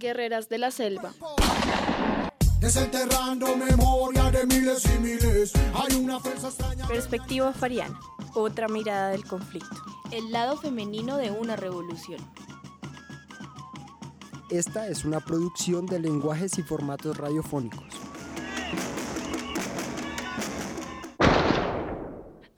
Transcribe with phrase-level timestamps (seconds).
[0.00, 1.12] Guerreras de la Selva.
[2.58, 5.52] Desenterrando memoria de miles y miles.
[5.74, 6.88] Hay una fuerza extraña.
[6.88, 8.00] Perspectiva Fariana,
[8.34, 9.76] otra mirada del conflicto.
[10.10, 12.18] El lado femenino de una revolución.
[14.50, 18.09] Esta es una producción de lenguajes y formatos radiofónicos.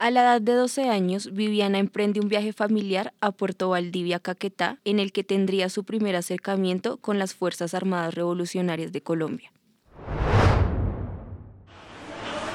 [0.03, 4.79] A la edad de 12 años, Viviana emprende un viaje familiar a Puerto Valdivia, Caquetá,
[4.83, 9.53] en el que tendría su primer acercamiento con las Fuerzas Armadas Revolucionarias de Colombia.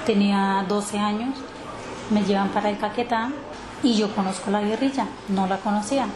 [0.04, 1.38] Tenía 12 años,
[2.10, 3.32] me llevan para el Caquetá
[3.82, 6.06] y yo conozco la guerrilla, no la conocía.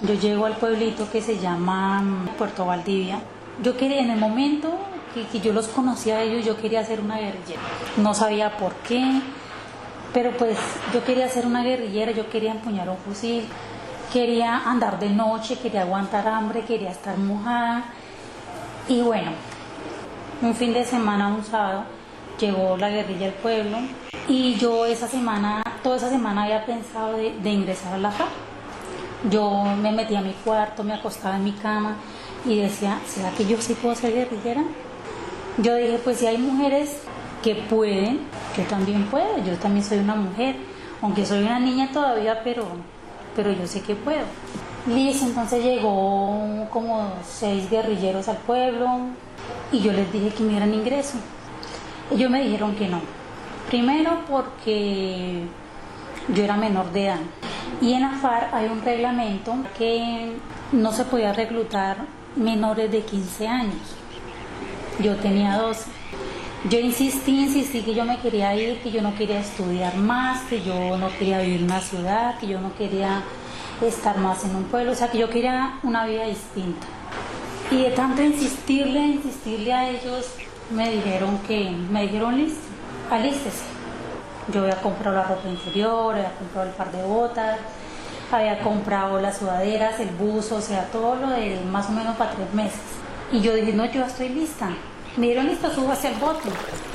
[0.00, 3.20] Yo llego al pueblito que se llama mm, Puerto Valdivia.
[3.62, 4.78] Yo quería, en el momento
[5.12, 7.60] que, que yo los conocía a ellos, yo quería hacer una guerrillera.
[7.98, 9.20] No sabía por qué,
[10.12, 10.58] pero pues
[10.92, 13.46] yo quería ser una guerrillera, yo quería empuñar un fusil,
[14.12, 17.84] quería andar de noche, quería aguantar hambre, quería estar mojada.
[18.88, 19.30] Y bueno,
[20.42, 21.84] un fin de semana, un sábado,
[22.40, 23.78] llegó la guerrilla al pueblo
[24.26, 28.30] y yo esa semana, toda esa semana había pensado de, ingresar a la FARC.
[29.30, 31.96] Yo me metí a mi cuarto, me acostaba en mi cama
[32.46, 34.64] y decía, ¿será que yo sí puedo ser guerrillera?
[35.58, 37.02] Yo dije, pues si hay mujeres
[37.42, 38.20] que pueden,
[38.56, 40.56] yo también puedo, yo también soy una mujer,
[41.02, 42.66] aunque soy una niña todavía, pero,
[43.34, 44.24] pero yo sé que puedo.
[44.86, 48.88] Listo, entonces llegó como seis guerrilleros al pueblo
[49.72, 51.18] y yo les dije que me dieran ingreso.
[52.10, 53.00] Ellos me dijeron que no.
[53.68, 55.44] Primero porque
[56.28, 57.20] yo era menor de edad.
[57.80, 60.32] Y en la FARC hay un reglamento que
[60.72, 61.98] no se podía reclutar
[62.36, 63.96] menores de 15 años.
[64.98, 65.99] Yo tenía 12.
[66.68, 70.60] Yo insistí, insistí que yo me quería ir, que yo no quería estudiar más, que
[70.62, 73.22] yo no quería vivir en una ciudad, que yo no quería
[73.80, 76.86] estar más en un pueblo, o sea, que yo quería una vida distinta.
[77.70, 80.34] Y de tanto insistirle, insistirle a ellos,
[80.70, 82.60] me dijeron que, me dijeron listo,
[83.10, 83.64] alístese.
[84.52, 87.58] Yo había comprado la ropa interior, había comprado el par de botas,
[88.30, 92.32] había comprado las sudaderas, el buzo, o sea, todo lo de más o menos para
[92.32, 92.80] tres meses.
[93.32, 94.68] Y yo dije, no, yo estoy lista.
[95.16, 96.48] Me dieron listo, subo hacia el bote.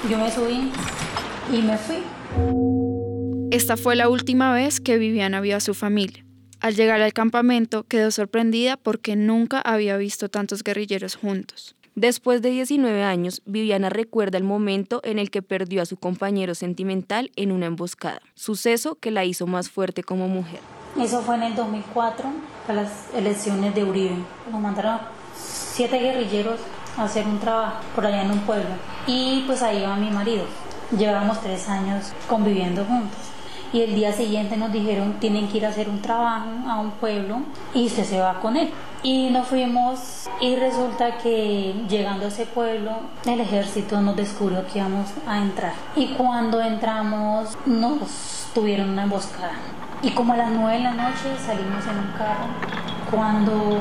[0.10, 0.72] Yo me subí
[1.52, 1.98] y me fui.
[3.52, 6.26] Esta fue la última vez que Viviana vio a su familia.
[6.62, 11.76] Al llegar al campamento quedó sorprendida porque nunca había visto tantos guerrilleros juntos.
[11.94, 16.56] Después de 19 años, Viviana recuerda el momento en el que perdió a su compañero
[16.56, 20.60] sentimental en una emboscada, suceso que la hizo más fuerte como mujer.
[21.00, 22.30] Eso fue en el 2004,
[22.68, 24.16] a las elecciones de Uribe.
[24.52, 25.00] Nos mandaron
[25.38, 26.60] siete guerrilleros
[26.98, 28.70] hacer un trabajo por allá en un pueblo.
[29.08, 30.46] Y pues ahí iba mi marido.
[30.98, 33.20] Llevábamos tres años conviviendo juntos.
[33.74, 36.92] Y el día siguiente nos dijeron, tienen que ir a hacer un trabajo a un
[36.92, 37.40] pueblo
[37.74, 38.72] y usted se va con él.
[39.04, 42.92] Y nos fuimos y resulta que llegando a ese pueblo
[43.26, 45.74] el ejército nos descubrió que íbamos a entrar.
[45.96, 49.54] Y cuando entramos nos tuvieron una emboscada.
[50.02, 52.46] Y como a las nueve de la noche salimos en un carro.
[53.12, 53.80] Cuando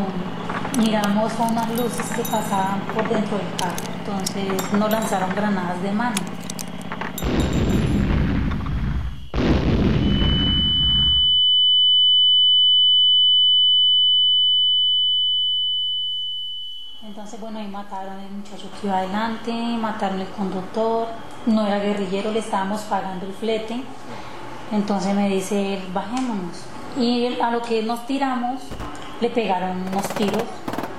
[0.78, 6.16] miramos unas luces que pasaban por dentro del carro, entonces nos lanzaron granadas de mano.
[17.06, 21.06] Entonces, bueno, ahí mataron al muchacho que iba adelante, mataron al conductor,
[21.46, 23.82] no era guerrillero, le estábamos pagando el flete.
[24.72, 26.64] Entonces me dice él, bajémonos.
[26.98, 28.62] Y a lo que nos tiramos,
[29.20, 30.42] le pegaron unos tiros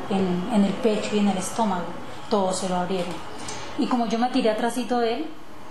[0.09, 1.85] en, en el pecho y en el estómago.
[2.29, 3.13] Todos se lo abrieron.
[3.77, 5.25] Y como yo me tiré atrásito de él,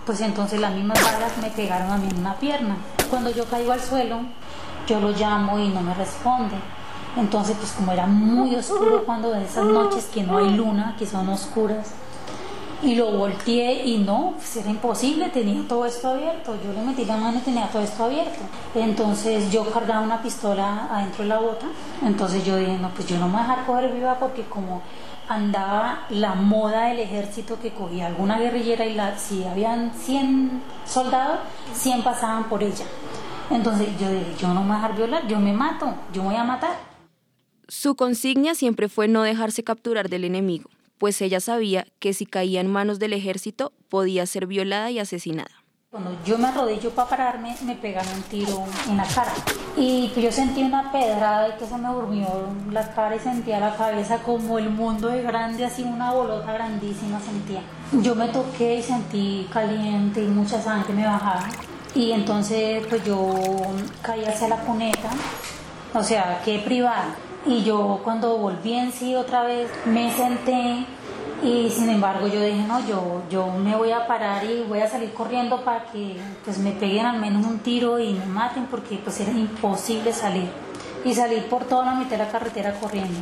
[0.04, 2.76] pues entonces las mismas balas me pegaron a mí en una pierna.
[3.08, 4.20] Cuando yo caigo al suelo,
[4.86, 6.56] yo lo llamo y no me responde.
[7.16, 11.06] Entonces, pues como era muy oscuro cuando de esas noches que no hay luna, que
[11.06, 11.92] son oscuras,
[12.84, 16.56] y lo volteé y no, pues era imposible, tenía todo esto abierto.
[16.64, 18.40] Yo le metí la mano y tenía todo esto abierto.
[18.74, 21.66] Entonces yo cargaba una pistola adentro de la bota.
[22.04, 24.82] Entonces yo dije, no, pues yo no me voy a dejar coger viva porque como
[25.28, 31.40] andaba la moda del ejército que cogía alguna guerrillera y la, si habían 100 soldados,
[31.72, 32.84] 100 pasaban por ella.
[33.50, 36.28] Entonces yo dije, yo no me voy a dejar violar, yo me mato, yo me
[36.28, 36.76] voy a matar.
[37.68, 40.68] Su consigna siempre fue no dejarse capturar del enemigo,
[41.04, 45.50] pues ella sabía que si caía en manos del ejército podía ser violada y asesinada.
[45.90, 49.34] Cuando yo me arrodillo para pararme, me pegan un tiro en la cara.
[49.76, 52.26] Y yo sentí una pedrada y que se me durmió
[52.72, 57.20] la cara y sentía la cabeza como el mundo de grande, así una bolota grandísima
[57.20, 57.60] sentía.
[58.00, 61.50] Yo me toqué y sentí caliente y mucha sangre me bajaba.
[61.94, 63.34] Y entonces pues yo
[64.00, 65.10] caí hacia la cuneta,
[65.92, 67.14] o sea, quedé privada.
[67.46, 70.86] Y yo cuando volví en sí otra vez me senté
[71.42, 74.88] y sin embargo yo dije, no, yo, yo me voy a parar y voy a
[74.88, 78.96] salir corriendo para que pues me peguen al menos un tiro y me maten porque
[78.96, 80.48] pues era imposible salir.
[81.04, 83.20] Y salir por toda la mitad de la carretera corriendo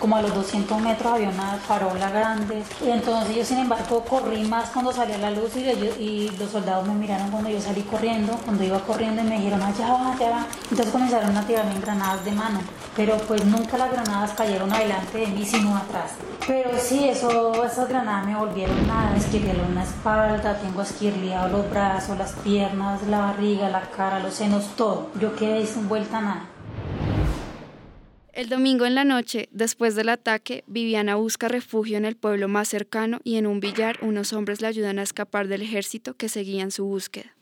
[0.00, 2.62] como a los 200 metros había una farola grande.
[2.84, 6.88] Y entonces yo, sin embargo, corrí más cuando salía la luz y, y, los soldados
[6.88, 10.30] me miraron cuando yo salí corriendo, cuando iba corriendo y me dijeron, allá va, allá
[10.30, 10.46] va.
[10.70, 12.60] Entonces comenzaron a tirarme granadas de mano.
[12.96, 16.12] Pero pues nunca las granadas cayeron adelante de mí, sino atrás.
[16.46, 22.18] Pero sí, eso, esas granadas me volvieron nada, esquirlearon la espalda, tengo esquirleado los brazos,
[22.18, 25.08] las piernas, la barriga, la cara, los senos, todo.
[25.20, 26.46] Yo quedé sin vuelta nada.
[28.40, 32.68] El domingo en la noche, después del ataque, Viviana busca refugio en el pueblo más
[32.68, 36.70] cercano y en un billar unos hombres le ayudan a escapar del ejército que seguían
[36.70, 37.34] su búsqueda.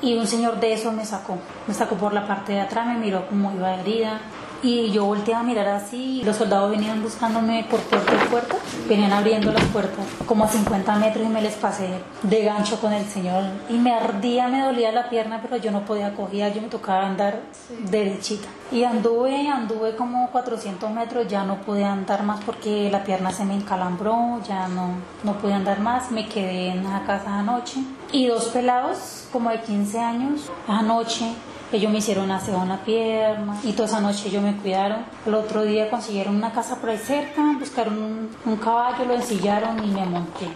[0.00, 2.96] Y un señor de eso me sacó, me sacó por la parte de atrás, me
[2.96, 4.22] miró como iba herida,
[4.66, 8.56] y yo volteé a mirar así, los soldados venían buscándome por puerta y puerta,
[8.88, 11.88] venían abriendo las puertas como a 50 metros y me les pasé
[12.22, 15.84] de gancho con el señor y me ardía, me dolía la pierna, pero yo no
[15.84, 17.42] podía coger, yo me tocaba andar
[17.88, 18.48] derechita.
[18.72, 23.44] Y anduve, anduve como 400 metros, ya no pude andar más porque la pierna se
[23.44, 27.80] me encalambró, ya no, no pude andar más, me quedé en la casa anoche.
[28.10, 31.32] Y dos pelados, como de 15 años, anoche
[31.72, 35.04] ellos me hicieron aseo en la pierna y toda esa noche ellos me cuidaron.
[35.26, 39.88] El otro día consiguieron una casa por ahí cerca, buscaron un, caballo, lo ensillaron y
[39.88, 40.46] me monté.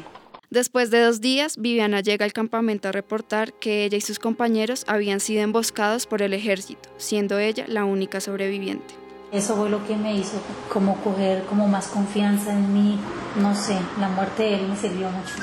[0.50, 4.84] Después de dos días, Viviana llega al campamento a reportar que ella y sus compañeros
[4.88, 8.94] habían sido emboscados por el ejército, siendo ella la única sobreviviente.
[9.32, 10.40] Eso fue lo que me hizo
[10.72, 12.98] como coger como más confianza en mí.
[13.40, 15.34] No sé, la muerte de él me sirvió mucho.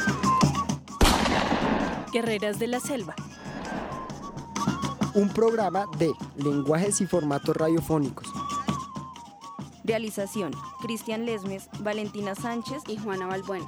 [2.12, 3.16] Guerreras de la Selva
[5.18, 8.28] un programa de lenguajes y formatos radiofónicos.
[9.84, 13.66] Realización, Cristian Lesmes, Valentina Sánchez y Juana Balbuena.